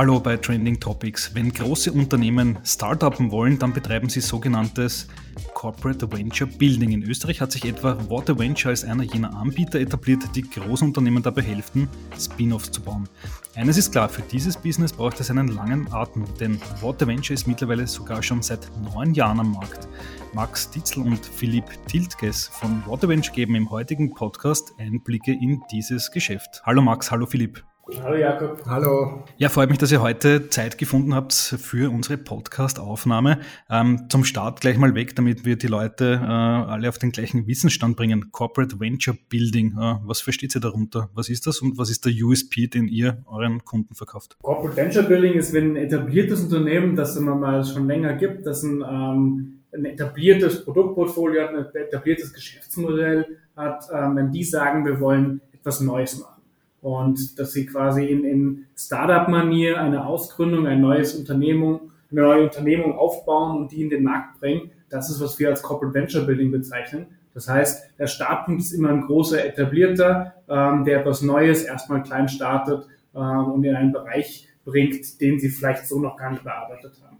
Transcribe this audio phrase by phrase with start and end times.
[0.00, 1.34] Hallo bei Trending Topics.
[1.34, 5.08] Wenn große Unternehmen Startupen wollen, dann betreiben sie sogenanntes
[5.52, 6.92] Corporate Venture Building.
[6.92, 11.22] In Österreich hat sich etwa Water Venture als einer jener Anbieter etabliert, die großen Unternehmen
[11.22, 11.86] dabei helfen,
[12.18, 13.10] Spin-offs zu bauen.
[13.54, 17.46] Eines ist klar, für dieses Business braucht es einen langen Atem, denn Water Venture ist
[17.46, 19.86] mittlerweile sogar schon seit neun Jahren am Markt.
[20.32, 26.10] Max Ditzel und Philipp Tiltges von Water Venture geben im heutigen Podcast Einblicke in dieses
[26.10, 26.62] Geschäft.
[26.64, 27.62] Hallo Max, hallo Philipp.
[27.98, 28.62] Hallo Jakob.
[28.66, 29.24] Hallo.
[29.36, 33.40] Ja, freut mich, dass ihr heute Zeit gefunden habt für unsere Podcast-Aufnahme.
[33.68, 37.46] Ähm, zum Start gleich mal weg, damit wir die Leute äh, alle auf den gleichen
[37.46, 38.30] Wissensstand bringen.
[38.30, 41.10] Corporate Venture Building, äh, was versteht ihr darunter?
[41.14, 44.36] Was ist das und was ist der USP, den ihr euren Kunden verkauft?
[44.40, 48.62] Corporate Venture Building ist, wenn ein etabliertes Unternehmen, das es mal schon länger gibt, das
[48.62, 53.26] ein, ähm, ein etabliertes Produktportfolio hat, ein etabliertes Geschäftsmodell
[53.56, 56.39] hat, ähm, wenn die sagen, wir wollen etwas Neues machen
[56.82, 62.96] und dass sie quasi in, in Startup-Manier eine Ausgründung, ein neues Unternehmung, eine neue Unternehmung
[62.96, 64.70] aufbauen und die in den Markt bringen.
[64.88, 67.06] Das ist, was wir als Corporate Venture Building bezeichnen.
[67.34, 72.28] Das heißt, der Startpunkt ist immer ein großer Etablierter, ähm, der etwas Neues erstmal klein
[72.28, 76.94] startet ähm, und in einen Bereich bringt, den sie vielleicht so noch gar nicht bearbeitet
[77.04, 77.18] haben.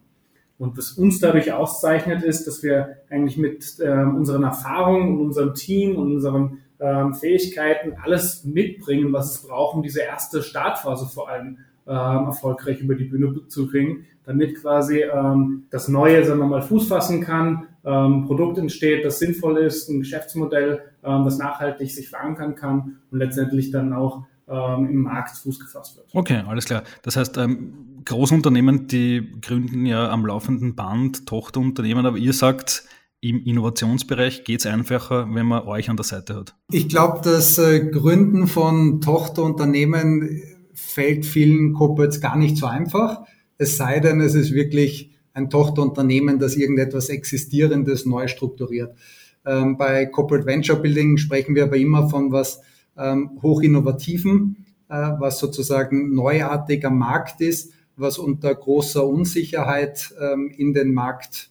[0.59, 5.55] Und was uns dadurch auszeichnet, ist, dass wir eigentlich mit ähm, unseren Erfahrungen und unserem
[5.55, 11.29] Team und unseren ähm, Fähigkeiten, alles mitbringen, was es braucht, um diese erste Startphase vor
[11.29, 16.47] allem ähm, erfolgreich über die Bühne zu bringen, damit quasi ähm, das Neue, sagen wir
[16.47, 21.91] mal, Fuß fassen kann, ähm, Produkt entsteht, das sinnvoll ist, ein Geschäftsmodell, ähm, das nachhaltig
[21.91, 26.07] sich verankern kann und letztendlich dann auch ähm, im Markt Fuß gefasst wird.
[26.13, 26.83] Okay, alles klar.
[27.03, 32.85] Das heißt, ähm, Großunternehmen, die gründen ja am laufenden Band Tochterunternehmen, aber ihr sagt,
[33.21, 36.55] im Innovationsbereich geht es einfacher, wenn man euch an der Seite hat?
[36.71, 43.21] Ich glaube, das äh, Gründen von Tochterunternehmen fällt vielen Corporates gar nicht so einfach.
[43.59, 48.97] Es sei denn, es ist wirklich ein Tochterunternehmen, das irgendetwas Existierendes neu strukturiert.
[49.45, 52.61] Ähm, bei Corporate Venture Building sprechen wir aber immer von was
[52.97, 60.73] ähm, hochinnovativen, äh, was sozusagen neuartig am Markt ist, was unter großer Unsicherheit ähm, in
[60.73, 61.50] den Markt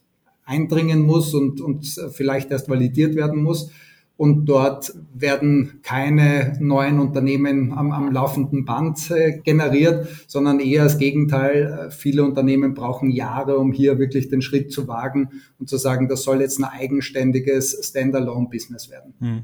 [0.50, 3.72] eindringen muss und, und vielleicht erst validiert werden muss.
[4.18, 10.98] Und dort werden keine neuen Unternehmen am, am laufenden Band äh, generiert, sondern eher das
[10.98, 11.88] Gegenteil.
[11.88, 16.10] Äh, viele Unternehmen brauchen Jahre, um hier wirklich den Schritt zu wagen und zu sagen,
[16.10, 19.14] das soll jetzt ein eigenständiges Standalone-Business werden.
[19.20, 19.44] Hm.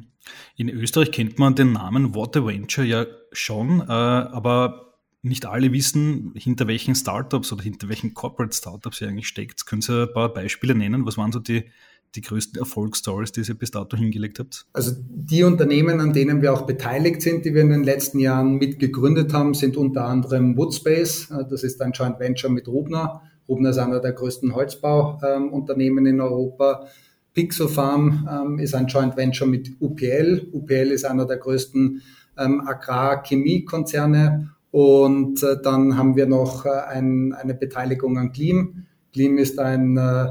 [0.57, 4.94] In Österreich kennt man den Namen Water Venture ja schon, äh, aber
[5.25, 9.65] nicht alle wissen, hinter welchen Startups oder hinter welchen Corporate Startups ihr eigentlich steckt.
[9.65, 11.05] Können Sie ein paar Beispiele nennen?
[11.05, 11.65] Was waren so die,
[12.13, 14.67] die größten Erfolgsstories, die ihr bis dato hingelegt habt?
[14.73, 18.55] Also die Unternehmen, an denen wir auch beteiligt sind, die wir in den letzten Jahren
[18.57, 21.33] mitgegründet haben, sind unter anderem Woodspace.
[21.49, 23.23] Das ist ein Joint Venture mit Rubner.
[23.49, 26.85] Rubner ist einer der größten Holzbauunternehmen in Europa.
[27.33, 30.49] Pixofarm ähm, ist ein Joint Venture mit UPL.
[30.53, 32.01] UPL ist einer der größten
[32.37, 38.83] ähm, Agrar-Chemie-Konzerne und äh, dann haben wir noch äh, ein, eine Beteiligung an Gleam.
[39.13, 40.25] Gleam ist ein, äh,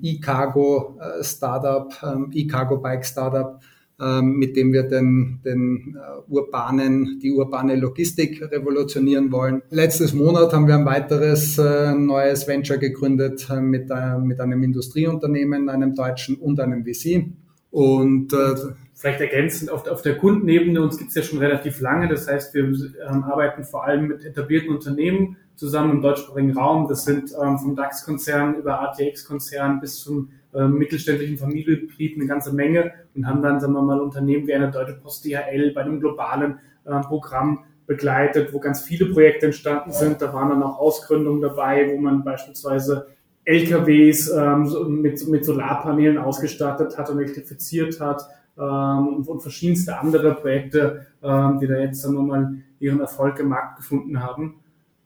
[0.00, 3.58] E-Cargo-Startup, ähm, E-Cargo-Bike-Startup,
[4.00, 5.96] ähm, mit dem wir den, den
[6.28, 9.62] urbanen, die urbane Logistik revolutionieren wollen.
[9.70, 16.36] Letztes Monat haben wir ein weiteres neues Venture gegründet mit, mit einem Industrieunternehmen, einem deutschen
[16.36, 17.32] und einem VC.
[17.72, 18.54] Und äh,
[19.02, 22.08] vielleicht ergänzend auf, auf der Kundenebene, uns gibt es ja schon relativ lange.
[22.08, 26.86] Das heißt, wir ähm, arbeiten vor allem mit etablierten Unternehmen zusammen im deutschsprachigen Raum.
[26.86, 32.92] Das sind ähm, vom DAX-Konzern über ATX-Konzern bis zum ähm, mittelständischen Familienbetrieb eine ganze Menge
[33.16, 36.60] und haben dann, sagen wir mal, Unternehmen wie eine Deutsche Post DHL bei einem globalen
[36.84, 40.22] äh, Programm begleitet, wo ganz viele Projekte entstanden sind.
[40.22, 43.08] Da waren dann auch Ausgründungen dabei, wo man beispielsweise
[43.44, 48.22] LKWs ähm, mit, mit Solarpanelen ausgestattet hat und elektrifiziert hat
[48.58, 53.48] ähm, und verschiedenste andere Projekte, ähm, die da jetzt, sagen wir mal, ihren Erfolg im
[53.48, 54.56] Markt gefunden haben.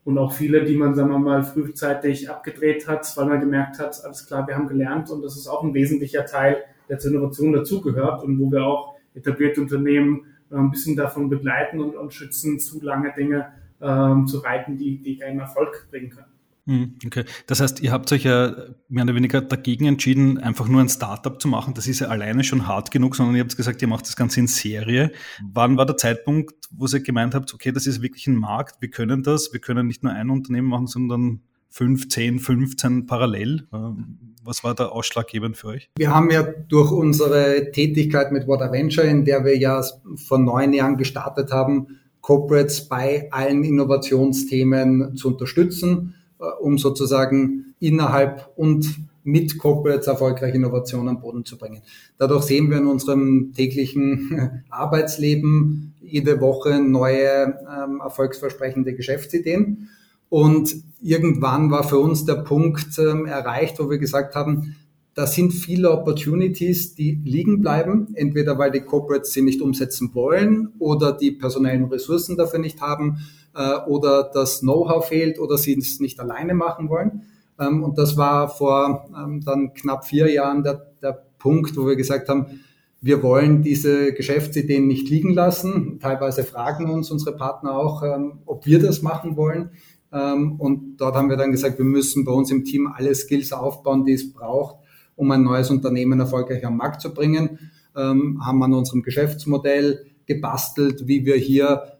[0.05, 4.05] Und auch viele, die man, sagen wir mal, frühzeitig abgedreht hat, weil man gemerkt hat,
[4.05, 6.59] alles klar, wir haben gelernt und das ist auch ein wesentlicher Teil,
[6.89, 11.81] der zur Innovation dazugehört und wo wir auch etablierte Unternehmen äh, ein bisschen davon begleiten
[11.81, 16.36] und, und schützen, zu lange Dinge ähm, zu reiten, die, die keinen Erfolg bringen können.
[16.67, 17.25] Hm, okay.
[17.47, 18.55] Das heißt, ihr habt euch ja
[18.89, 21.75] mehr oder weniger dagegen entschieden, einfach nur ein Startup zu machen.
[21.75, 24.41] Das ist ja alleine schon hart genug, sondern ihr habt gesagt, ihr macht das Ganze
[24.41, 25.13] in Serie.
[25.53, 28.91] Wann war der Zeitpunkt, wo ihr gemeint habt, okay, das ist wirklich ein Markt, wir
[28.91, 33.69] können das, wir können nicht nur ein Unternehmen machen, sondern fünf, zehn, 15 parallel?
[33.73, 35.91] Ähm, was war da ausschlaggebend für euch?
[35.99, 39.85] Wir haben ja durch unsere Tätigkeit mit Water Venture, in der wir ja
[40.17, 46.15] vor neun Jahren gestartet haben, Corporates bei allen Innovationsthemen zu unterstützen,
[46.61, 48.87] um sozusagen innerhalb und
[49.27, 51.83] mit Corporates erfolgreiche Innovationen am Boden zu bringen.
[52.17, 59.89] Dadurch sehen wir in unserem täglichen Arbeitsleben jede Woche neue ähm, erfolgsversprechende Geschäftsideen.
[60.29, 64.77] Und irgendwann war für uns der Punkt ähm, erreicht, wo wir gesagt haben,
[65.17, 70.75] da sind viele Opportunities, die liegen bleiben, entweder weil die Corporates sie nicht umsetzen wollen
[70.79, 73.17] oder die personellen Ressourcen dafür nicht haben
[73.55, 77.23] äh, oder das Know-how fehlt oder sie es nicht alleine machen wollen.
[77.59, 81.97] Ähm, und das war vor ähm, dann knapp vier Jahren der, der Punkt, wo wir
[81.97, 82.61] gesagt haben,
[83.01, 85.99] wir wollen diese Geschäftsideen nicht liegen lassen.
[85.99, 89.71] Teilweise fragen uns unsere Partner auch, ähm, ob wir das machen wollen.
[90.13, 93.55] Ähm, und dort haben wir dann gesagt, wir müssen bei uns im Team alle Skills
[93.55, 94.77] aufbauen, die es braucht,
[95.17, 97.59] um ein neues Unternehmen erfolgreich am Markt zu bringen.
[97.97, 101.93] Ähm, haben an unserem Geschäftsmodell gebastelt, wie wir hier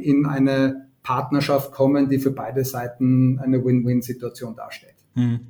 [0.00, 4.94] in eine Partnerschaft kommen, die für beide Seiten eine Win-Win-Situation darstellt.
[5.14, 5.40] Hm.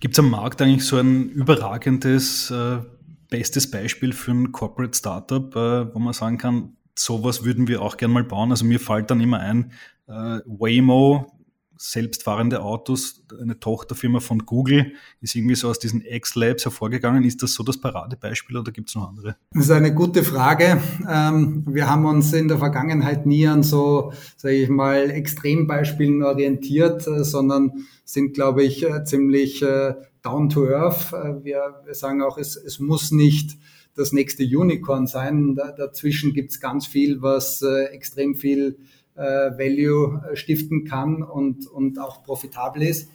[0.00, 2.78] Gibt es am Markt eigentlich so ein überragendes, äh,
[3.30, 7.96] bestes Beispiel für ein Corporate Startup, äh, wo man sagen kann, sowas würden wir auch
[7.96, 8.50] gerne mal bauen?
[8.50, 9.72] Also mir fällt dann immer ein,
[10.08, 11.32] äh, Waymo,
[11.76, 17.24] selbstfahrende Autos, eine Tochterfirma von Google, ist irgendwie so aus diesen X-Labs hervorgegangen.
[17.24, 19.36] Ist das so das Paradebeispiel oder gibt es noch andere?
[19.52, 20.80] Das ist eine gute Frage.
[21.08, 27.06] Ähm, wir haben uns in der Vergangenheit nie an so, sage ich mal, Extrembeispielen orientiert,
[27.06, 27.72] äh, sondern
[28.04, 31.12] sind, glaube ich, äh, ziemlich äh, down to earth.
[31.42, 33.58] Wir, sagen auch, es, es muss nicht
[33.94, 35.54] das nächste Unicorn sein.
[35.54, 38.78] Da, dazwischen gibt es ganz viel, was extrem viel
[39.20, 43.10] Value äh, stiften kann und, und auch profitabel ist.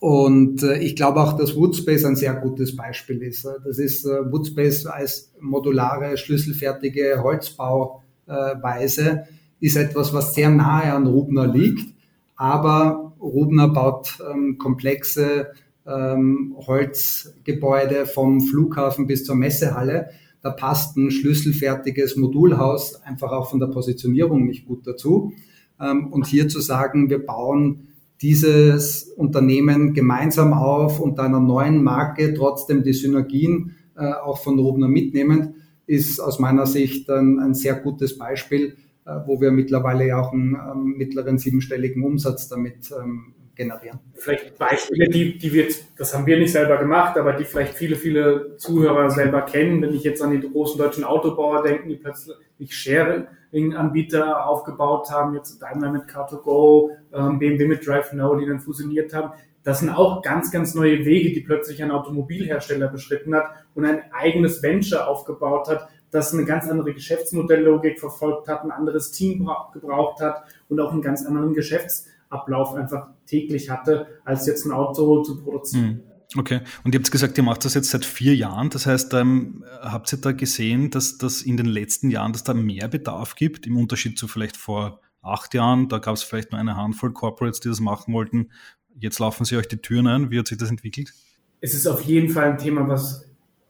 [0.00, 3.46] Und äh, ich glaube auch, dass Woodspace ein sehr gutes Beispiel ist.
[3.64, 9.24] Das ist äh, Woodspace als modulare, schlüsselfertige Holzbauweise
[9.60, 11.94] ist etwas, was sehr nahe an Rubner liegt.
[12.36, 15.52] Aber Rubner baut ähm, komplexe
[15.86, 20.10] ähm, Holzgebäude vom Flughafen bis zur Messehalle.
[20.44, 25.32] Da passt ein schlüsselfertiges Modulhaus einfach auch von der Positionierung nicht gut dazu.
[25.80, 27.88] Ähm, und hier zu sagen, wir bauen
[28.20, 34.86] dieses Unternehmen gemeinsam auf und einer neuen Marke trotzdem die Synergien äh, auch von Robner
[34.86, 35.54] mitnehmen,
[35.86, 38.76] ist aus meiner Sicht ein, ein sehr gutes Beispiel,
[39.06, 43.98] äh, wo wir mittlerweile ja auch einen ähm, mittleren siebenstelligen Umsatz damit ähm, generieren.
[44.14, 47.96] Vielleicht Beispiele, die, die wir, das haben wir nicht selber gemacht, aber die vielleicht viele,
[47.96, 49.80] viele Zuhörer selber kennen.
[49.82, 52.36] Wenn ich jetzt an die großen deutschen Autobauer denke, die plötzlich
[52.68, 59.32] Sharing-Anbieter aufgebaut haben, jetzt Daimler mit Car2Go, ähm, BMW mit DriveNow, die dann fusioniert haben.
[59.62, 64.02] Das sind auch ganz, ganz neue Wege, die plötzlich ein Automobilhersteller beschritten hat und ein
[64.12, 70.20] eigenes Venture aufgebaut hat, das eine ganz andere Geschäftsmodelllogik verfolgt hat, ein anderes Team gebraucht
[70.20, 75.22] hat und auch einen ganz anderen Geschäfts Ablauf einfach täglich hatte, als jetzt ein Auto
[75.22, 75.84] zu produzieren.
[75.84, 76.00] Hm.
[76.36, 78.70] Okay, und ihr habt gesagt, ihr macht das jetzt seit vier Jahren.
[78.70, 82.54] Das heißt, ähm, habt ihr da gesehen, dass das in den letzten Jahren, dass da
[82.54, 85.88] mehr Bedarf gibt, im Unterschied zu vielleicht vor acht Jahren?
[85.88, 88.50] Da gab es vielleicht nur eine Handvoll Corporates, die das machen wollten.
[88.98, 90.30] Jetzt laufen sie euch die Türen ein.
[90.30, 91.12] Wie hat sich das entwickelt?
[91.60, 93.24] Es ist auf jeden Fall ein Thema, was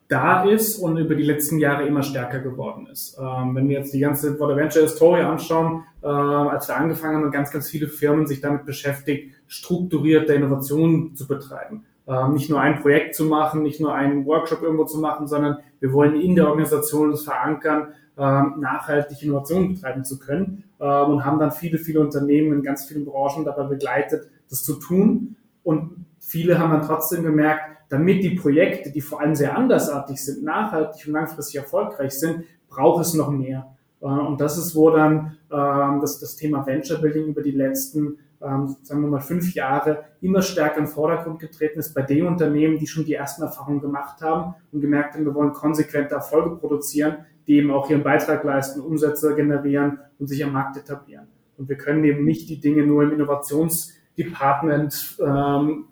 [0.08, 3.18] da ist und über die letzten Jahre immer stärker geworden ist.
[3.18, 7.30] Ähm, wenn wir jetzt die ganze Water Venture Historie anschauen, äh, als wir angefangen haben,
[7.30, 11.84] ganz, ganz viele Firmen sich damit beschäftigt, strukturierte Innovationen zu betreiben.
[12.06, 15.58] Ähm, nicht nur ein Projekt zu machen, nicht nur einen Workshop irgendwo zu machen, sondern
[15.80, 21.24] wir wollen in der Organisation das verankern, ähm, nachhaltig Innovationen betreiben zu können ähm, und
[21.24, 25.36] haben dann viele, viele Unternehmen in ganz vielen Branchen dabei begleitet, das zu tun.
[25.62, 27.62] Und viele haben dann trotzdem gemerkt,
[27.94, 33.02] damit die Projekte, die vor allem sehr andersartig sind, nachhaltig und langfristig erfolgreich sind, braucht
[33.02, 33.72] es noch mehr.
[34.00, 38.18] Äh, und das ist, wo dann ähm, das, das Thema Venture Building über die letzten,
[38.42, 42.26] ähm, sagen wir mal, fünf Jahre immer stärker in den Vordergrund getreten ist bei den
[42.26, 46.56] Unternehmen, die schon die ersten Erfahrungen gemacht haben und gemerkt haben, wir wollen konsequente Erfolge
[46.56, 51.28] produzieren, die eben auch ihren Beitrag leisten, Umsätze generieren und sich am Markt etablieren.
[51.56, 55.84] Und wir können eben nicht die Dinge nur im Innovationsdepartment ähm,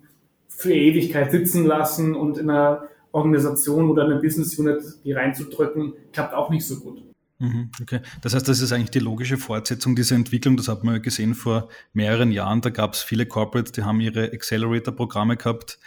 [0.63, 6.33] für Ewigkeit sitzen lassen und in einer Organisation oder einer Business Unit die reinzudrücken, klappt
[6.33, 7.03] auch nicht so gut.
[7.39, 10.55] Mhm, okay, das heißt, das ist eigentlich die logische Fortsetzung dieser Entwicklung.
[10.55, 12.61] Das hat man gesehen vor mehreren Jahren.
[12.61, 15.79] Da gab es viele Corporates, die haben ihre Accelerator-Programme gehabt.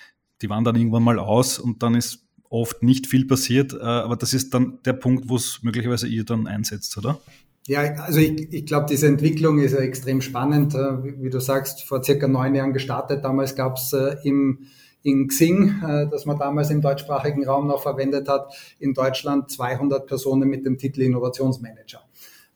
[0.42, 3.72] Die waren dann irgendwann mal aus und dann ist oft nicht viel passiert.
[3.72, 7.18] Äh, aber das ist dann der Punkt, wo es möglicherweise ihr dann einsetzt, oder?
[7.66, 10.74] Ja, also ich, ich glaube, diese Entwicklung ist ja extrem spannend.
[10.74, 13.24] Äh, wie, du sagst, vor circa neun Jahren gestartet.
[13.24, 14.66] Damals gab es äh, im
[15.06, 20.06] in Xing, äh, das man damals im deutschsprachigen Raum noch verwendet hat, in Deutschland 200
[20.06, 22.00] Personen mit dem Titel Innovationsmanager.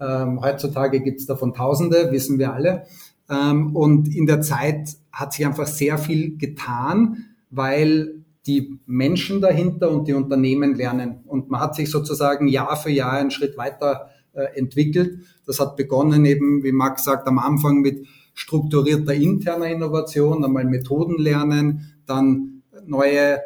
[0.01, 2.85] Ähm, heutzutage gibt es davon Tausende, wissen wir alle.
[3.31, 9.91] Ähm, und in der Zeit hat sich einfach sehr viel getan, weil die Menschen dahinter
[9.91, 11.21] und die Unternehmen lernen.
[11.27, 14.09] Und man hat sich sozusagen Jahr für Jahr einen Schritt weiter
[14.55, 15.21] entwickelt.
[15.47, 21.19] Das hat begonnen eben, wie Max sagt, am Anfang mit strukturierter interner Innovation, einmal Methoden
[21.19, 23.41] lernen, dann neue äh,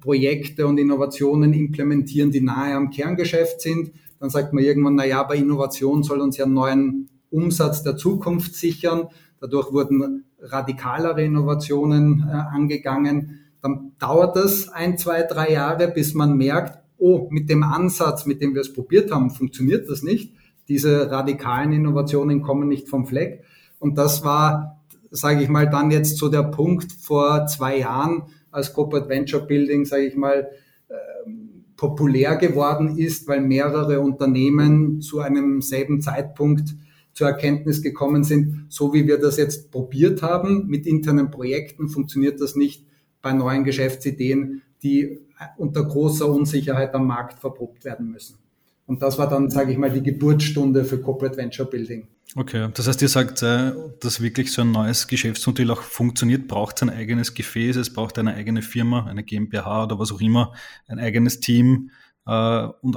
[0.00, 3.92] Projekte und Innovationen implementieren, die nahe am Kerngeschäft sind.
[4.18, 7.96] Dann sagt man irgendwann, na ja, bei Innovation soll uns ja einen neuen Umsatz der
[7.96, 9.08] Zukunft sichern.
[9.40, 13.40] Dadurch wurden radikalere Innovationen äh, angegangen.
[13.62, 18.40] Dann dauert es ein, zwei, drei Jahre, bis man merkt, oh, mit dem Ansatz, mit
[18.40, 20.34] dem wir es probiert haben, funktioniert das nicht.
[20.68, 23.42] Diese radikalen Innovationen kommen nicht vom Fleck.
[23.78, 24.80] Und das war,
[25.10, 29.84] sage ich mal, dann jetzt so der Punkt vor zwei Jahren, als Corporate Venture Building,
[29.84, 30.48] sage ich mal,
[30.90, 36.74] ähm, populär geworden ist, weil mehrere Unternehmen zu einem selben Zeitpunkt
[37.12, 42.40] zur Erkenntnis gekommen sind, so wie wir das jetzt probiert haben mit internen Projekten, funktioniert
[42.40, 42.86] das nicht
[43.22, 45.18] bei neuen Geschäftsideen, die
[45.56, 48.38] unter großer Unsicherheit am Markt verprobt werden müssen.
[48.86, 52.08] Und das war dann, sage ich mal, die Geburtsstunde für Corporate Venture Building.
[52.36, 56.76] Okay, das heißt, ihr sagt, äh, dass wirklich so ein neues Geschäftsmodell auch funktioniert, braucht
[56.76, 60.54] es ein eigenes Gefäß, es braucht eine eigene Firma, eine GmbH oder was auch immer,
[60.86, 61.90] ein eigenes Team
[62.26, 62.96] äh, und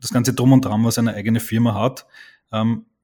[0.00, 2.06] das ganze Drum und Dran, was eine eigene Firma hat.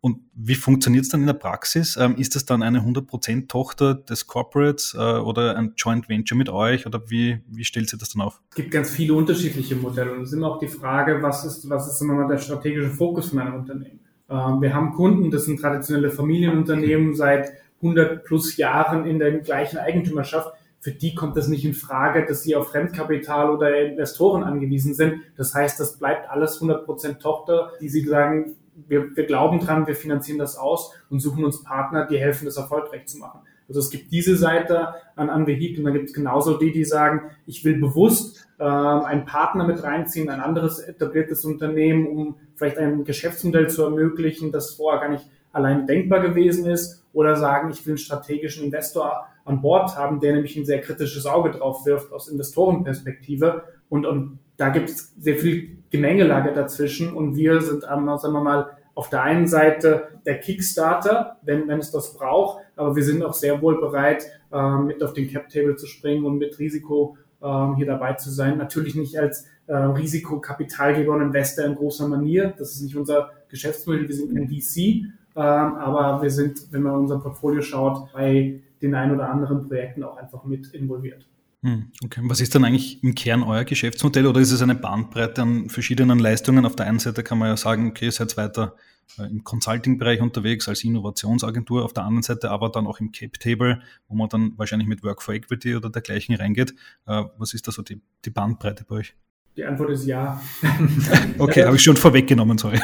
[0.02, 1.96] Und wie funktioniert es dann in der Praxis?
[1.96, 6.48] Ähm, ist das dann eine 100% Tochter des Corporates äh, oder ein Joint Venture mit
[6.48, 8.40] euch oder wie, wie stellt sich das dann auf?
[8.48, 11.68] Es gibt ganz viele unterschiedliche Modelle und es ist immer auch die Frage, was ist,
[11.68, 14.00] was ist immer mal der strategische Fokus von einem Unternehmen?
[14.30, 17.50] Ähm, wir haben Kunden, das sind traditionelle Familienunternehmen seit
[17.82, 20.54] 100 plus Jahren in der gleichen Eigentümerschaft.
[20.78, 25.16] Für die kommt es nicht in Frage, dass sie auf Fremdkapital oder Investoren angewiesen sind.
[25.36, 28.56] Das heißt, das bleibt alles 100% Tochter, die sie sagen,
[28.88, 32.56] wir, wir glauben dran, wir finanzieren das aus und suchen uns Partner, die helfen, das
[32.56, 33.40] erfolgreich zu machen.
[33.68, 36.84] Also es gibt diese Seite an, an Vehikel und dann gibt es genauso die, die
[36.84, 42.78] sagen, ich will bewusst äh, einen Partner mit reinziehen, ein anderes etabliertes Unternehmen, um vielleicht
[42.78, 47.84] ein Geschäftsmodell zu ermöglichen, das vorher gar nicht allein denkbar gewesen ist, oder sagen, ich
[47.86, 52.12] will einen strategischen Investor an Bord haben, der nämlich ein sehr kritisches Auge drauf wirft
[52.12, 58.04] aus Investorenperspektive und, und da gibt es sehr viel Gemengelage dazwischen und wir sind, sagen
[58.04, 63.02] wir mal, auf der einen Seite der Kickstarter, wenn, wenn es das braucht, aber wir
[63.02, 67.16] sind auch sehr wohl bereit, äh, mit auf den Cap-Table zu springen und mit Risiko
[67.40, 68.58] äh, hier dabei zu sein.
[68.58, 74.08] Natürlich nicht als äh, Risikokapitalgeber und Investor in großer Manier, das ist nicht unser Geschäftsmodell,
[74.08, 78.94] wir sind ein VC, ähm, aber wir sind, wenn man unser Portfolio schaut, bei den
[78.94, 81.26] ein oder anderen Projekten auch einfach mit involviert.
[81.62, 82.20] Hm, okay.
[82.24, 86.18] Was ist dann eigentlich im Kern euer Geschäftsmodell oder ist es eine Bandbreite an verschiedenen
[86.18, 86.64] Leistungen?
[86.64, 88.76] Auf der einen Seite kann man ja sagen, okay, ihr seid weiter
[89.18, 93.82] äh, im Consulting-Bereich unterwegs als Innovationsagentur, auf der anderen Seite aber dann auch im Cap-Table,
[94.08, 96.74] wo man dann wahrscheinlich mit Work for Equity oder dergleichen reingeht.
[97.06, 99.14] Äh, was ist da so die, die Bandbreite bei euch?
[99.56, 100.40] Die Antwort ist ja.
[101.38, 102.80] okay, habe ich schon vorweggenommen, sorry.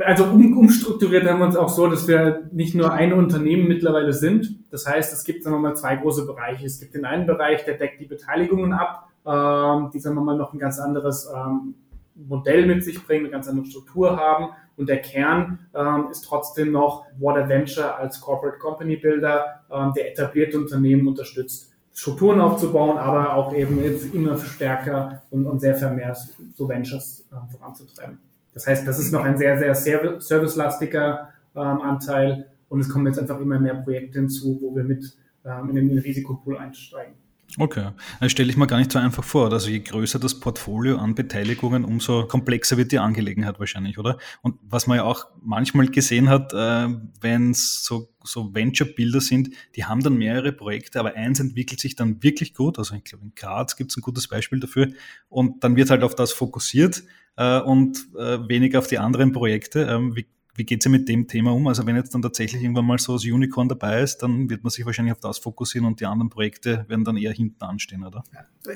[0.00, 4.12] Also um, umstrukturiert haben wir uns auch so, dass wir nicht nur ein Unternehmen mittlerweile
[4.12, 4.56] sind.
[4.70, 6.66] Das heißt, es gibt, sagen wir mal, zwei große Bereiche.
[6.66, 10.36] Es gibt den einen Bereich, der deckt die Beteiligungen ab, ähm, die, sagen wir mal,
[10.36, 11.74] noch ein ganz anderes ähm,
[12.14, 14.48] Modell mit sich bringen, eine ganz andere Struktur haben.
[14.76, 20.10] Und der Kern ähm, ist trotzdem noch Water Venture als Corporate Company Builder, ähm, der
[20.10, 21.73] etablierte Unternehmen unterstützt.
[21.94, 23.78] Strukturen aufzubauen, aber auch eben
[24.12, 26.18] immer stärker und, und sehr vermehrt
[26.56, 28.18] so Ventures äh, voranzutreiben.
[28.52, 33.18] Das heißt, das ist noch ein sehr, sehr servicelastiger ähm, Anteil und es kommen jetzt
[33.18, 37.14] einfach immer mehr Projekte hinzu, wo wir mit ähm, in den Risikopool einsteigen.
[37.56, 39.52] Okay, das stelle ich mir gar nicht so einfach vor.
[39.52, 44.18] Also je größer das Portfolio an Beteiligungen, umso komplexer wird die Angelegenheit wahrscheinlich, oder?
[44.42, 46.88] Und was man ja auch manchmal gesehen hat, äh,
[47.20, 51.94] wenn es so, so Venture-Builder sind, die haben dann mehrere Projekte, aber eins entwickelt sich
[51.94, 52.76] dann wirklich gut.
[52.76, 54.88] Also ich glaube, in Graz gibt es ein gutes Beispiel dafür.
[55.28, 57.04] Und dann wird halt auf das fokussiert
[57.36, 59.82] äh, und äh, weniger auf die anderen Projekte.
[59.82, 61.66] Ähm, wie wie geht ihr mit dem Thema um?
[61.66, 64.70] Also wenn jetzt dann tatsächlich irgendwann mal so das Unicorn dabei ist, dann wird man
[64.70, 68.22] sich wahrscheinlich auf das fokussieren und die anderen Projekte werden dann eher hinten anstehen, oder?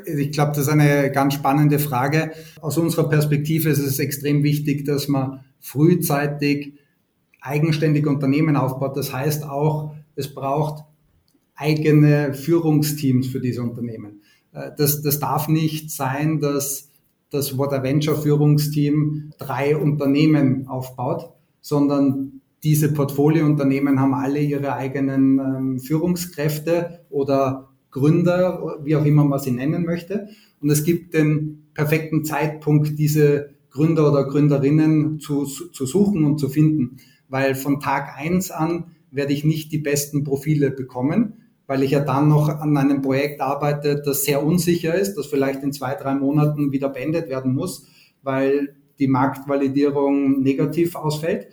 [0.04, 2.32] Ich glaube, das ist eine ganz spannende Frage.
[2.60, 6.74] Aus unserer Perspektive ist es extrem wichtig, dass man frühzeitig
[7.40, 8.96] eigenständige Unternehmen aufbaut.
[8.96, 10.84] Das heißt auch, es braucht
[11.54, 14.22] eigene Führungsteams für diese Unternehmen.
[14.52, 16.90] Äh, das, das darf nicht sein, dass
[17.30, 21.37] das Water Venture Führungsteam drei Unternehmen aufbaut
[21.68, 29.38] sondern diese Portfoliounternehmen haben alle ihre eigenen ähm, Führungskräfte oder Gründer, wie auch immer man
[29.38, 30.28] sie nennen möchte.
[30.60, 36.48] Und es gibt den perfekten Zeitpunkt, diese Gründer oder Gründerinnen zu, zu suchen und zu
[36.48, 36.96] finden,
[37.28, 41.34] weil von Tag eins an werde ich nicht die besten Profile bekommen,
[41.66, 45.62] weil ich ja dann noch an einem Projekt arbeite, das sehr unsicher ist, das vielleicht
[45.62, 47.86] in zwei, drei Monaten wieder beendet werden muss,
[48.22, 51.48] weil die Marktvalidierung negativ ausfällt.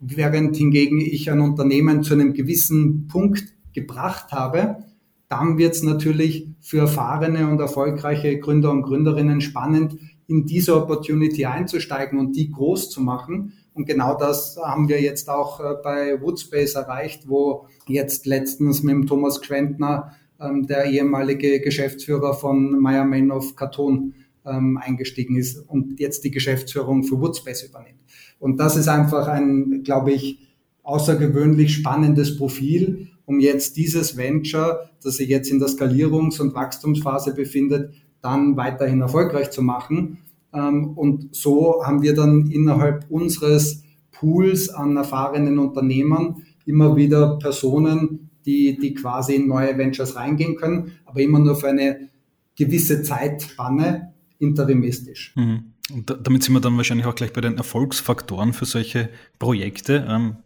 [0.00, 4.84] Während hingegen ich ein Unternehmen zu einem gewissen Punkt gebracht habe,
[5.28, 11.46] dann wird es natürlich für erfahrene und erfolgreiche Gründer und Gründerinnen spannend, in diese Opportunity
[11.46, 13.54] einzusteigen und die groß zu machen.
[13.72, 18.92] Und genau das haben wir jetzt auch äh, bei Woodspace erreicht, wo jetzt letztens mit
[18.92, 24.14] dem Thomas Quentner, ähm, der ehemalige Geschäftsführer von Meyer Menow Karton,
[24.50, 28.00] ähm, eingestiegen ist und jetzt die Geschäftsführung für Woodspace übernimmt.
[28.38, 30.38] Und das ist einfach ein, glaube ich,
[30.82, 37.34] außergewöhnlich spannendes Profil, um jetzt dieses Venture, das sich jetzt in der Skalierungs- und Wachstumsphase
[37.34, 40.18] befindet, dann weiterhin erfolgreich zu machen.
[40.52, 48.30] Ähm, und so haben wir dann innerhalb unseres Pools an erfahrenen Unternehmern immer wieder Personen,
[48.46, 52.08] die, die quasi in neue Ventures reingehen können, aber immer nur für eine
[52.56, 55.32] gewisse Zeitspanne interimistisch.
[55.36, 55.72] Mhm.
[55.92, 60.06] Und damit sind wir dann wahrscheinlich auch gleich bei den Erfolgsfaktoren für solche Projekte.
[60.08, 60.36] Ähm,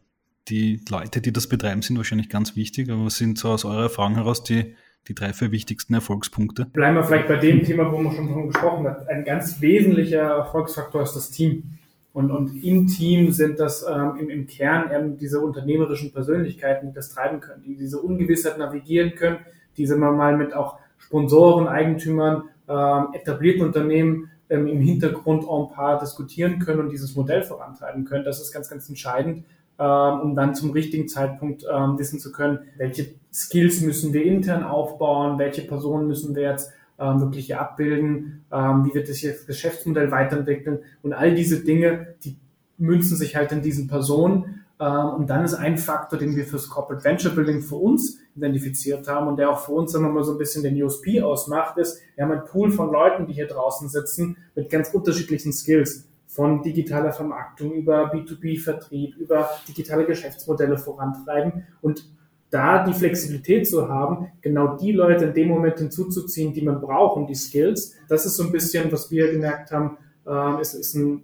[0.49, 3.85] die Leute, die das betreiben, sind wahrscheinlich ganz wichtig, aber was sind so aus eurer
[3.85, 4.75] Erfahrung heraus die,
[5.09, 6.67] die drei, vier wichtigsten Erfolgspunkte?
[6.67, 9.09] Bleiben wir vielleicht bei dem Thema, wo man schon davon gesprochen hat.
[9.09, 11.79] Ein ganz wesentlicher Erfolgsfaktor ist das Team.
[12.13, 16.95] Und, und im Team sind das ähm, im, im Kern eben diese unternehmerischen Persönlichkeiten, die
[16.95, 19.39] das treiben können, die diese Ungewissheit navigieren können,
[19.79, 25.69] die sind wir mal mit auch Sponsoren, Eigentümern, ähm, etablierten Unternehmen ähm, im Hintergrund en
[25.75, 28.25] paar diskutieren können und dieses Modell vorantreiben können.
[28.25, 29.45] Das ist ganz, ganz entscheidend,
[29.79, 34.63] ähm, um dann zum richtigen Zeitpunkt ähm, wissen zu können, welche Skills müssen wir intern
[34.65, 39.47] aufbauen, welche Personen müssen wir jetzt ähm, wirklich hier abbilden, ähm, wie wird das das
[39.47, 42.37] Geschäftsmodell weiterentwickeln und all diese Dinge, die
[42.79, 44.62] münzen sich halt in diesen Personen.
[44.83, 49.07] Ähm, und dann ist ein Faktor, den wir fürs Corporate Venture Building für uns identifiziert
[49.07, 52.01] haben und der auch für uns, wir mal, so ein bisschen den USP ausmacht, ist,
[52.17, 56.09] wir haben ein Pool von Leuten, die hier draußen sitzen, mit ganz unterschiedlichen Skills.
[56.27, 62.11] Von digitaler Vermarktung über B2B-Vertrieb, über digitale Geschäftsmodelle vorantreiben und
[62.49, 67.19] da die Flexibilität zu haben, genau die Leute in dem Moment hinzuzuziehen, die man braucht,
[67.19, 69.99] um die Skills, das ist so ein bisschen, was wir gemerkt haben,
[70.59, 71.23] ist, ist ein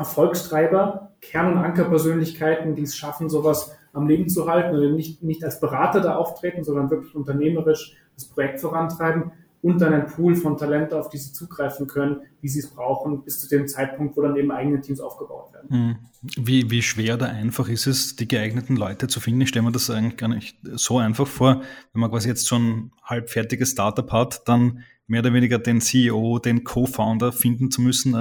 [0.00, 5.44] Erfolgstreiber, Kern- und Ankerpersönlichkeiten, die es schaffen, sowas am Leben zu halten oder nicht, nicht
[5.44, 9.32] als Berater da auftreten, sondern wirklich unternehmerisch das Projekt vorantreiben
[9.62, 13.22] und dann ein Pool von Talenten, auf die sie zugreifen können, wie sie es brauchen,
[13.24, 15.68] bis zu dem Zeitpunkt, wo dann eben eigene Teams aufgebaut werden.
[15.68, 15.96] Hm.
[16.38, 19.42] Wie, wie schwer oder einfach ist es, die geeigneten Leute zu finden?
[19.42, 21.60] Ich stelle mir das eigentlich gar nicht so einfach vor.
[21.92, 26.38] Wenn man quasi jetzt so ein halbfertiges Startup hat, dann mehr oder weniger den CEO,
[26.38, 28.14] den Co-Founder finden zu müssen.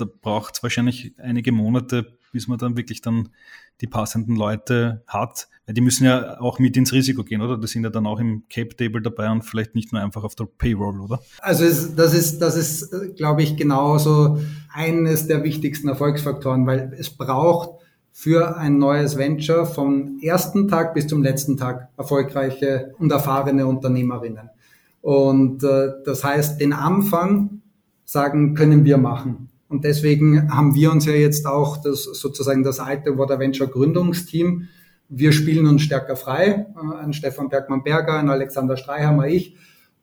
[0.00, 3.30] Da braucht es wahrscheinlich einige Monate, bis man dann wirklich dann
[3.80, 5.48] die passenden Leute hat.
[5.66, 7.58] Weil die müssen ja auch mit ins Risiko gehen, oder?
[7.58, 10.44] Die sind ja dann auch im Cap-Table dabei und vielleicht nicht nur einfach auf der
[10.44, 11.20] Payroll, oder?
[11.40, 14.40] Also es, das ist, das ist, glaube ich, genauso
[14.72, 17.70] eines der wichtigsten Erfolgsfaktoren, weil es braucht
[18.12, 24.50] für ein neues Venture vom ersten Tag bis zum letzten Tag erfolgreiche und erfahrene Unternehmerinnen.
[25.00, 27.62] Und äh, das heißt, den Anfang
[28.04, 29.49] sagen, können wir machen.
[29.70, 34.68] Und deswegen haben wir uns ja jetzt auch das sozusagen das alte Water Venture Gründungsteam.
[35.08, 39.54] Wir spielen uns stärker frei, äh, ein Stefan Bergmann-Berger, ein Alexander Streihammer, ich,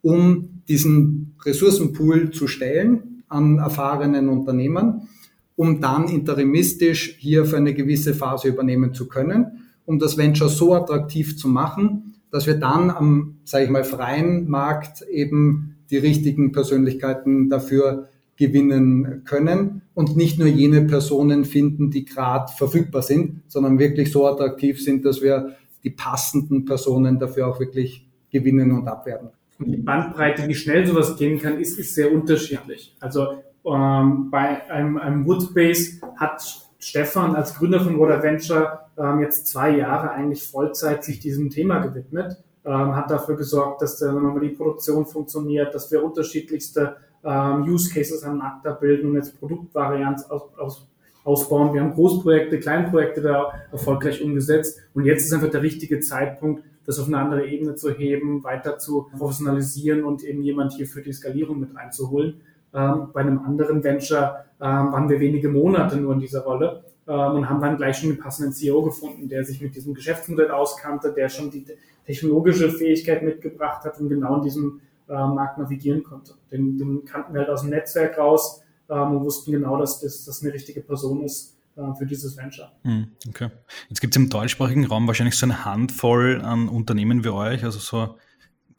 [0.01, 5.10] um diesen Ressourcenpool zu stellen an erfahrenen Unternehmern,
[5.58, 10.75] um dann interimistisch hier für eine gewisse Phase übernehmen zu können, um das Venture so
[10.75, 16.53] attraktiv zu machen, dass wir dann am, sage ich mal, freien Markt eben die richtigen
[16.53, 23.80] Persönlichkeiten dafür gewinnen können und nicht nur jene Personen finden, die gerade verfügbar sind, sondern
[23.80, 29.30] wirklich so attraktiv sind, dass wir die passenden Personen dafür auch wirklich gewinnen und abwerben.
[29.60, 32.95] Und die Bandbreite, wie schnell sowas gehen kann, ist, ist sehr unterschiedlich.
[33.00, 39.47] Also ähm, bei einem, einem Woodspace hat Stefan als Gründer von Water Venture ähm, jetzt
[39.47, 44.50] zwei Jahre eigentlich Vollzeit sich diesem Thema gewidmet, ähm, hat dafür gesorgt, dass äh, die
[44.50, 50.43] Produktion funktioniert, dass wir unterschiedlichste ähm, Use Cases am Markt abbilden und jetzt Produktvarianz aus,
[50.58, 50.88] aus,
[51.23, 51.73] ausbauen.
[51.73, 56.99] Wir haben Großprojekte, Kleinprojekte da erfolgreich umgesetzt und jetzt ist einfach der richtige Zeitpunkt, das
[56.99, 61.12] auf eine andere Ebene zu heben, weiter zu professionalisieren und eben jemand hier für die
[61.12, 62.41] Skalierung mit reinzuholen.
[62.73, 67.36] Ähm, bei einem anderen Venture ähm, waren wir wenige Monate nur in dieser Rolle ähm,
[67.36, 71.13] und haben dann gleich schon einen passenden CEO gefunden, der sich mit diesem Geschäftsmodell auskannte,
[71.13, 71.65] der schon die
[72.06, 74.82] technologische Fähigkeit mitgebracht hat, um genau in diesem
[75.13, 76.33] Markt navigieren konnte.
[76.51, 80.25] Den, den kannten wir halt aus dem Netzwerk raus, ähm, und wussten genau, dass das,
[80.25, 82.71] das eine richtige Person ist äh, für dieses Venture.
[82.83, 83.49] Hm, okay.
[83.89, 87.79] Jetzt gibt es im deutschsprachigen Raum wahrscheinlich so eine Handvoll an Unternehmen wie euch, also
[87.79, 88.17] so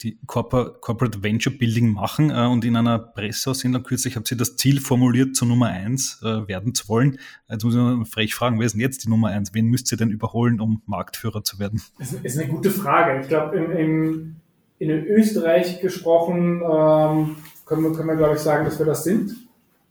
[0.02, 4.80] die Corporate Venture Building machen äh, und in einer Presseaussendung kürzlich habt ihr das Ziel
[4.80, 7.18] formuliert, zur Nummer eins äh, werden zu wollen.
[7.48, 9.54] Jetzt muss ich mal frech fragen, wer ist denn jetzt die Nummer eins?
[9.54, 11.82] Wen müsst ihr denn überholen, um Marktführer zu werden?
[11.98, 13.22] Das ist eine gute Frage.
[13.22, 14.36] Ich glaube, in,
[14.78, 17.36] in Österreich gesprochen ähm,
[17.66, 19.32] können wir, können wir glaube ich, sagen, dass wir das sind.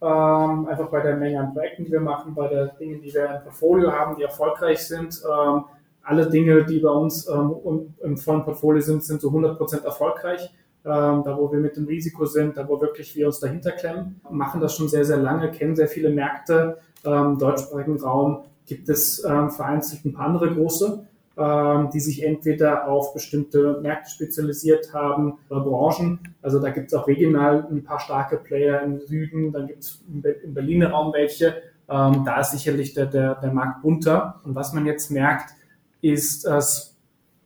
[0.00, 3.36] Ähm, einfach bei der Menge an Projekten, die wir machen, bei der Dinge, die wir
[3.36, 5.20] im Portfolio haben, die erfolgreich sind.
[5.24, 5.64] Ähm,
[6.02, 10.50] alle Dinge, die bei uns ähm, im vollen Portfolio sind, sind so 100% erfolgreich.
[10.84, 14.20] Ähm, da, wo wir mit dem Risiko sind, da, wo wirklich wir uns dahinter klemmen,
[14.30, 16.78] machen das schon sehr, sehr lange, kennen sehr viele Märkte.
[17.04, 21.06] Ähm, Im deutschsprachigen Raum gibt es ähm, vereinzelt ein paar andere große,
[21.38, 26.18] ähm, die sich entweder auf bestimmte Märkte spezialisiert haben oder Branchen.
[26.42, 30.02] Also da gibt es auch regional ein paar starke Player im Süden, dann gibt es
[30.08, 31.62] im Berliner Raum welche.
[31.88, 34.40] Ähm, da ist sicherlich der, der, der Markt bunter.
[34.42, 35.50] Und was man jetzt merkt,
[36.00, 36.96] ist, dass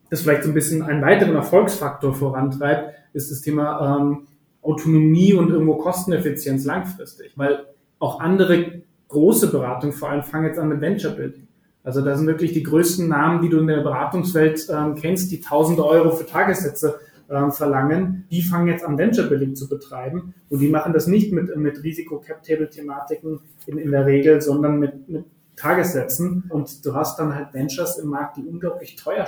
[0.09, 4.26] das vielleicht so ein bisschen einen weiteren Erfolgsfaktor vorantreibt, ist das Thema ähm,
[4.62, 7.33] Autonomie und irgendwo Kosteneffizienz langfristig.
[7.37, 7.66] Weil
[7.98, 11.46] auch andere große Beratungen vor allem fangen jetzt an mit Venture Building.
[11.85, 15.40] Also da sind wirklich die größten Namen, die du in der Beratungswelt ähm, kennst, die
[15.40, 18.25] tausende Euro für Tagessätze ähm, verlangen.
[18.31, 20.35] Die fangen jetzt an Venture Building zu betreiben.
[20.49, 25.25] Und die machen das nicht mit, mit Risiko-Cap-Table-Thematiken in, in der Regel, sondern mit, mit
[25.57, 26.45] Tagessätzen.
[26.49, 29.27] Und du hast dann halt Ventures im Markt, die unglaublich teuer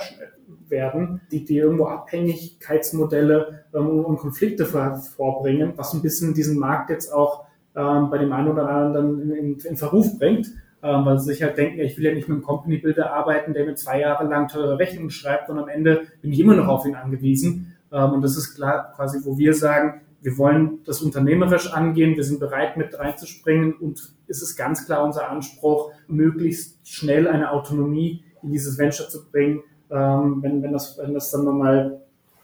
[0.67, 7.11] werden, die dir irgendwo Abhängigkeitsmodelle ähm, und Konflikte vorbringen, was ein bisschen diesen Markt jetzt
[7.11, 10.47] auch ähm, bei dem einen oder anderen in, in, in Verruf bringt,
[10.85, 13.53] ähm, weil sie sich halt denken, ich will ja nicht mit einem Company Builder arbeiten,
[13.53, 16.67] der mir zwei Jahre lang teure Rechnungen schreibt und am Ende bin ich immer noch
[16.67, 17.75] auf ihn angewiesen.
[17.91, 22.23] Ähm, und das ist klar quasi, wo wir sagen, wir wollen das unternehmerisch angehen, wir
[22.23, 28.23] sind bereit mit reinzuspringen und ist es ganz klar unser Anspruch, möglichst schnell eine Autonomie
[28.43, 31.99] in dieses Venture zu bringen, ähm, wenn, wenn, das, wenn das dann nochmal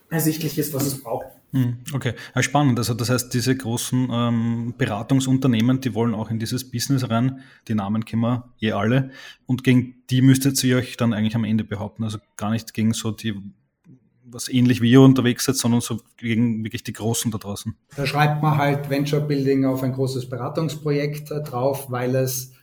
[0.10, 1.28] ersichtlich ist, was es braucht.
[1.54, 2.80] Hm, okay, spannend.
[2.80, 7.42] Also das heißt, diese großen ähm, Beratungsunternehmen, die wollen auch in dieses Business rein.
[7.68, 9.12] Die Namen kennen wir eh alle.
[9.46, 12.04] Und gegen die müsstet ihr euch dann eigentlich am Ende behaupten.
[12.04, 13.36] Also gar nicht gegen so die
[14.34, 17.76] was ähnlich wie ihr unterwegs seid, sondern so gegen wirklich die Großen da draußen.
[17.96, 22.54] Da schreibt man halt Venture Building auf ein großes Beratungsprojekt äh, drauf, weil es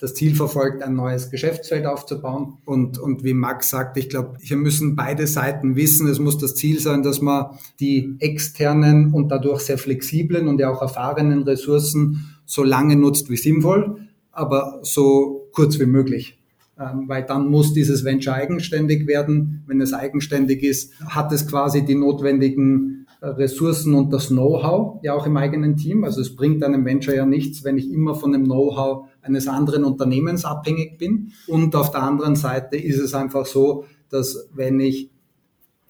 [0.00, 2.54] das Ziel verfolgt, ein neues Geschäftsfeld aufzubauen.
[2.64, 6.54] Und, und wie Max sagt, ich glaube, hier müssen beide Seiten wissen, es muss das
[6.54, 12.34] Ziel sein, dass man die externen und dadurch sehr flexiblen und ja auch erfahrenen Ressourcen
[12.46, 16.38] so lange nutzt wie sinnvoll, aber so kurz wie möglich.
[16.78, 19.64] Ähm, weil dann muss dieses Venture eigenständig werden.
[19.66, 25.12] Wenn es eigenständig ist, hat es quasi die notwendigen äh, Ressourcen und das Know-how ja
[25.12, 26.04] auch im eigenen Team.
[26.04, 29.84] Also es bringt einem Venture ja nichts, wenn ich immer von dem Know-how eines anderen
[29.84, 31.32] Unternehmens abhängig bin.
[31.46, 35.10] Und auf der anderen Seite ist es einfach so, dass wenn ich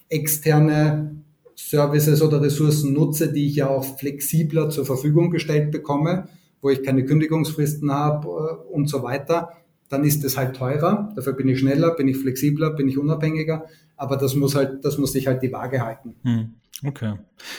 [0.09, 1.23] externe
[1.55, 6.29] Services oder Ressourcen nutze, die ich ja auch flexibler zur Verfügung gestellt bekomme,
[6.63, 9.51] wo ich keine Kündigungsfristen habe äh, und so weiter,
[9.89, 11.13] dann ist es halt teurer.
[11.17, 13.67] Dafür bin ich schneller, bin ich flexibler, bin ich unabhängiger.
[13.97, 16.15] Aber das muss halt, das muss sich halt die Waage halten.
[16.23, 16.55] Hm,
[16.87, 17.15] okay.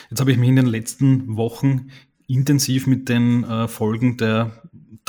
[0.09, 1.89] Jetzt habe ich mich in den letzten Wochen
[2.27, 4.51] intensiv mit den äh, Folgen der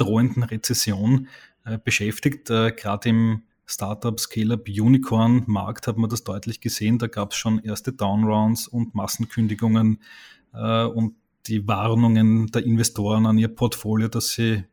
[0.04, 1.28] drohenden Rezession
[1.64, 2.50] äh, beschäftigt.
[2.50, 6.98] Äh, Gerade im Startup, Scale-up, Unicorn-Markt hat man das deutlich gesehen.
[6.98, 10.00] Da gab es schon erste Downrounds und Massenkündigungen
[10.52, 11.14] äh, und
[11.46, 14.64] die Warnungen der Investoren an ihr Portfolio, dass sie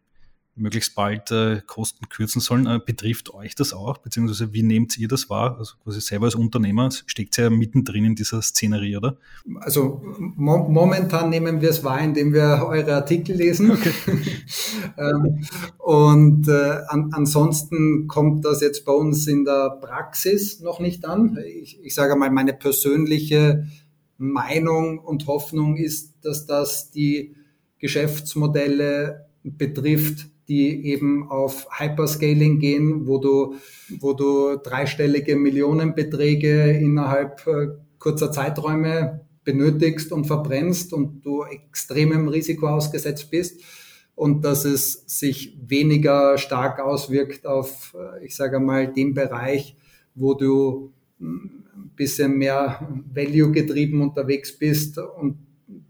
[0.59, 2.67] möglichst bald äh, Kosten kürzen sollen.
[2.67, 5.57] Äh, betrifft euch das auch, beziehungsweise wie nehmt ihr das wahr?
[5.57, 9.17] Also quasi selber als Unternehmer steckt ihr ja mittendrin in dieser Szenerie, oder?
[9.61, 13.71] Also mo momentan nehmen wir es wahr, indem wir eure Artikel lesen.
[13.71, 13.91] Okay.
[14.97, 15.45] ähm,
[15.77, 21.37] und äh, an, ansonsten kommt das jetzt bei uns in der Praxis noch nicht an.
[21.45, 23.65] Ich, ich sage mal, meine persönliche
[24.17, 27.35] Meinung und Hoffnung ist, dass das die
[27.79, 33.55] Geschäftsmodelle betrifft, die eben auf Hyperscaling gehen, wo du,
[33.99, 37.67] wo du dreistellige Millionenbeträge innerhalb äh,
[37.99, 43.61] kurzer Zeiträume benötigst und verbrennst und du extremem Risiko ausgesetzt bist.
[44.15, 49.75] Und dass es sich weniger stark auswirkt auf, äh, ich sage mal, den Bereich,
[50.15, 55.37] wo du hm, ein bisschen mehr Value getrieben unterwegs bist und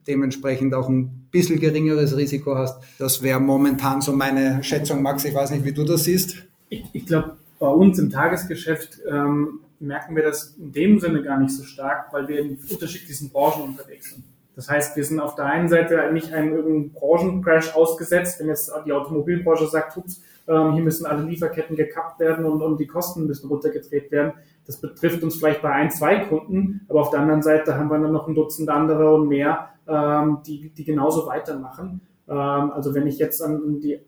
[0.10, 2.82] dementsprechend auch ein bisschen geringeres Risiko hast.
[2.98, 5.24] Das wäre momentan so meine Schätzung, Max.
[5.24, 6.44] Ich weiß nicht, wie du das siehst.
[6.70, 11.40] Ich, ich glaube, bei uns im Tagesgeschäft ähm, merken wir das in dem Sinne gar
[11.40, 14.24] nicht so stark, weil wir in unterschiedlichsten Branchen unterwegs sind.
[14.56, 18.70] Das heißt, wir sind auf der einen Seite nicht einem irgendeinen Branchencrash ausgesetzt, wenn jetzt
[18.86, 23.26] die Automobilbranche sagt, ups, ähm, hier müssen alle Lieferketten gekappt werden und, und die Kosten
[23.26, 24.34] müssen runtergedreht werden.
[24.70, 27.98] Das betrifft uns vielleicht bei ein, zwei Kunden, aber auf der anderen Seite haben wir
[27.98, 32.02] dann noch ein Dutzend andere und mehr, ähm, die, die genauso weitermachen.
[32.28, 34.00] Ähm, also wenn ich jetzt an die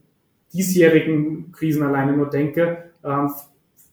[0.53, 3.31] diesjährigen Krisen alleine nur denke, ähm,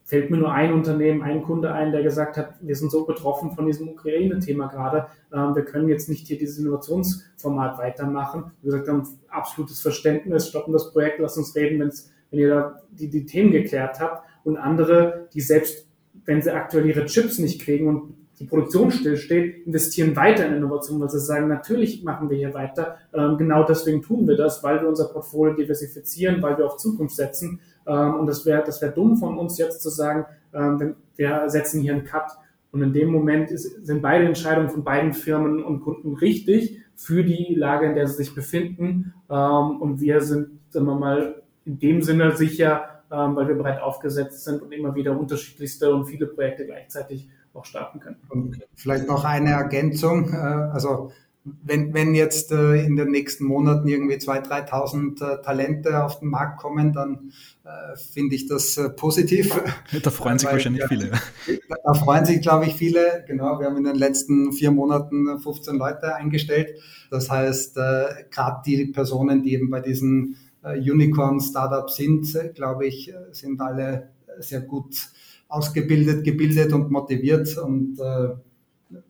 [0.05, 3.49] fällt mir nur ein Unternehmen, ein Kunde ein, der gesagt hat, wir sind so betroffen
[3.55, 8.51] von diesem Ukraine-Thema gerade, ähm, wir können jetzt nicht hier dieses Innovationsformat weitermachen.
[8.61, 13.09] Wir gesagt haben, absolutes Verständnis, stoppen das Projekt, lass uns reden, wenn ihr da die,
[13.09, 14.23] die Themen geklärt habt.
[14.43, 15.88] Und andere, die selbst,
[16.25, 20.99] wenn sie aktuell ihre Chips nicht kriegen und die Produktion stillsteht, investieren weiter in Innovation,
[21.01, 22.97] weil sie sagen, natürlich machen wir hier weiter.
[23.13, 27.15] Ähm, genau deswegen tun wir das, weil wir unser Portfolio diversifizieren, weil wir auf Zukunft
[27.15, 27.59] setzen.
[27.85, 31.81] Ähm, und das wäre das wäre dumm von uns jetzt zu sagen, ähm, wir setzen
[31.81, 32.31] hier einen Cut.
[32.71, 37.23] Und in dem Moment ist, sind beide Entscheidungen von beiden Firmen und Kunden richtig für
[37.23, 39.13] die Lage, in der sie sich befinden.
[39.29, 43.81] Ähm, und wir sind, sagen wir mal, in dem Sinne sicher, ähm, weil wir breit
[43.81, 48.17] aufgesetzt sind und immer wieder unterschiedlichste und viele Projekte gleichzeitig auch starten können.
[48.29, 50.31] Und vielleicht noch eine Ergänzung.
[50.33, 51.11] Äh, also
[51.43, 56.29] wenn, wenn jetzt äh, in den nächsten Monaten irgendwie 2.000, 3.000 äh, Talente auf den
[56.29, 57.31] Markt kommen, dann
[58.11, 59.53] finde ich das positiv.
[60.01, 61.11] Da freuen sich Weil, wahrscheinlich ja, viele.
[61.83, 63.23] Da freuen sich, glaube ich, viele.
[63.27, 66.79] Genau, wir haben in den letzten vier Monaten 15 Leute eingestellt.
[67.11, 74.09] Das heißt, gerade die Personen, die eben bei diesen Unicorn-Startups sind, glaube ich, sind alle
[74.39, 74.95] sehr gut
[75.47, 78.29] ausgebildet, gebildet und motiviert und äh,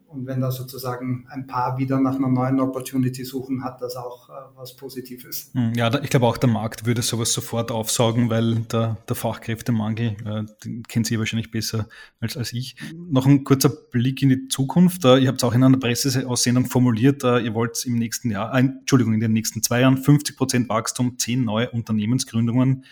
[0.09, 4.29] und wenn da sozusagen ein paar wieder nach einer neuen Opportunity suchen, hat das auch
[4.29, 5.51] äh, was Positives.
[5.53, 10.17] Hm, ja, ich glaube auch der Markt würde sowas sofort aufsaugen, weil der, der Fachkräftemangel,
[10.25, 11.87] äh, den kennt Sie wahrscheinlich besser
[12.19, 12.75] als, als ich.
[12.95, 15.05] Noch ein kurzer Blick in die Zukunft.
[15.05, 18.53] Äh, ihr habt es auch in einer Presseaussendung formuliert, äh, ihr wollt im nächsten Jahr,
[18.53, 22.83] Entschuldigung, in den nächsten zwei Jahren 50 Prozent Wachstum, zehn neue Unternehmensgründungen,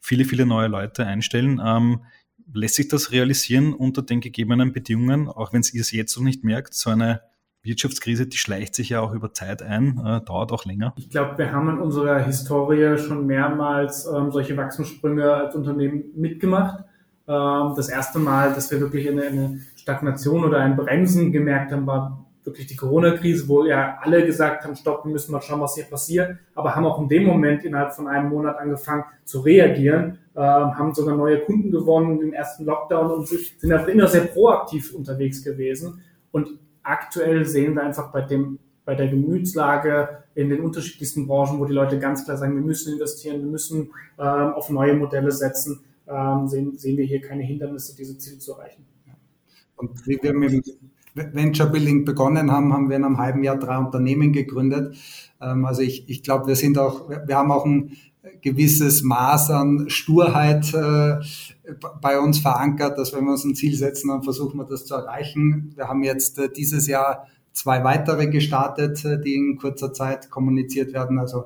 [0.00, 1.60] viele, viele neue Leute einstellen.
[1.64, 2.00] Ähm,
[2.52, 6.44] Lässt sich das realisieren unter den gegebenen Bedingungen, auch wenn ihr es jetzt noch nicht
[6.44, 6.74] merkt?
[6.74, 7.20] So eine
[7.62, 10.92] Wirtschaftskrise, die schleicht sich ja auch über Zeit ein, äh, dauert auch länger.
[10.96, 16.84] Ich glaube, wir haben in unserer Historie schon mehrmals ähm, solche Wachstumssprünge als Unternehmen mitgemacht.
[17.26, 21.86] Ähm, das erste Mal, dass wir wirklich eine, eine Stagnation oder ein Bremsen gemerkt haben,
[21.86, 25.84] war wirklich die Corona-Krise, wo ja alle gesagt haben, stoppen müssen wir schauen, was hier
[25.84, 30.40] passiert, aber haben auch in dem Moment innerhalb von einem Monat angefangen zu reagieren, äh,
[30.40, 35.42] haben sogar neue Kunden gewonnen im ersten Lockdown und sind auch immer sehr proaktiv unterwegs
[35.42, 36.02] gewesen.
[36.32, 36.48] Und
[36.82, 41.72] aktuell sehen wir einfach bei dem bei der Gemütslage in den unterschiedlichsten Branchen, wo die
[41.72, 46.48] Leute ganz klar sagen, wir müssen investieren, wir müssen ähm, auf neue Modelle setzen, ähm,
[46.48, 48.84] sehen, sehen wir hier keine Hindernisse, diese Ziele zu erreichen.
[49.76, 50.64] Und wie wir mit
[51.14, 54.96] Venture Building begonnen haben, haben wir in einem halben Jahr drei Unternehmen gegründet.
[55.40, 57.96] Ähm, also ich, ich glaube, wir sind auch, wir haben auch ein
[58.40, 61.16] gewisses Maß an Sturheit äh,
[62.00, 64.94] bei uns verankert, dass wenn wir uns ein Ziel setzen, dann versuchen wir das zu
[64.94, 65.72] erreichen.
[65.76, 70.92] Wir haben jetzt äh, dieses Jahr zwei weitere gestartet, äh, die in kurzer Zeit kommuniziert
[70.92, 71.18] werden.
[71.18, 71.44] Also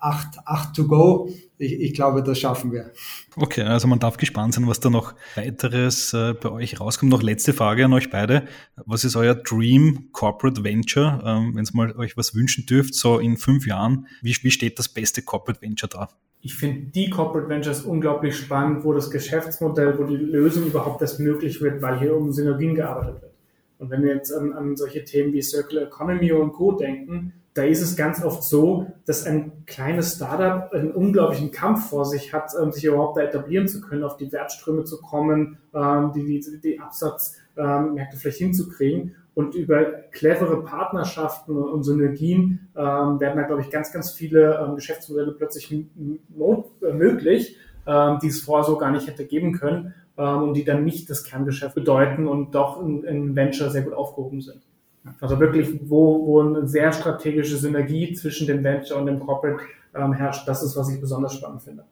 [0.00, 1.28] acht, acht to go.
[1.58, 2.92] Ich, ich, glaube, das schaffen wir.
[3.36, 7.10] Okay, also man darf gespannt sein, was da noch weiteres äh, bei euch rauskommt.
[7.10, 8.46] Noch letzte Frage an euch beide.
[8.86, 11.20] Was ist euer Dream Corporate Venture?
[11.24, 14.78] Ähm, Wenn ihr mal euch was wünschen dürft, so in fünf Jahren, wie, wie steht
[14.78, 16.08] das beste Corporate Venture da?
[16.40, 21.18] Ich finde die Corporate Ventures unglaublich spannend, wo das Geschäftsmodell, wo die Lösung überhaupt erst
[21.18, 23.32] möglich wird, weil hier um Synergien gearbeitet wird.
[23.78, 26.72] Und wenn wir jetzt an, an solche Themen wie Circular Economy und Co.
[26.72, 32.04] denken, da ist es ganz oft so, dass ein kleines Startup einen unglaublichen Kampf vor
[32.04, 36.12] sich hat, um sich überhaupt da etablieren zu können, auf die Wertströme zu kommen, ähm,
[36.14, 39.16] die, die, die Absatzmärkte ähm, vielleicht hinzukriegen.
[39.34, 45.32] Und über clevere Partnerschaften und Synergien ähm, werden da, glaube ich, ganz, ganz viele Geschäftsmodelle
[45.32, 47.56] plötzlich äh, möglich,
[48.22, 51.74] die es vorher so gar nicht hätte geben können und die dann nicht das Kerngeschäft
[51.74, 54.60] bedeuten und doch in, in Venture sehr gut aufgehoben sind.
[55.20, 59.60] Also wirklich, wo, wo eine sehr strategische Synergie zwischen dem Venture und dem Corporate
[59.94, 61.84] ähm, herrscht, das ist, was ich besonders spannend finde.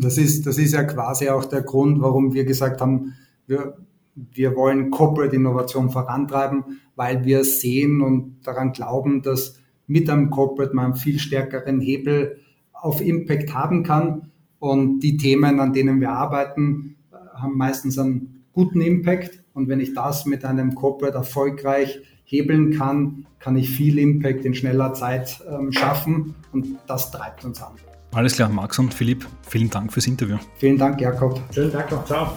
[0.00, 3.14] Das ist, das ist ja quasi auch der Grund, warum wir gesagt haben,
[3.46, 3.76] wir,
[4.14, 10.74] wir wollen Corporate Innovation vorantreiben, weil wir sehen und daran glauben, dass mit einem Corporate
[10.74, 12.38] man einen viel stärkeren Hebel
[12.72, 14.30] auf Impact haben kann.
[14.58, 16.96] Und die Themen, an denen wir arbeiten,
[17.34, 19.39] haben meistens einen guten Impact.
[19.54, 24.54] Und wenn ich das mit einem Corporate erfolgreich hebeln kann, kann ich viel Impact in
[24.54, 26.34] schneller Zeit ähm, schaffen.
[26.52, 27.72] Und das treibt uns an.
[28.12, 30.36] Alles klar, Max und Philipp, vielen Dank fürs Interview.
[30.56, 31.40] Vielen Dank, Jakob.
[31.52, 32.32] Schönen Tag noch, ciao.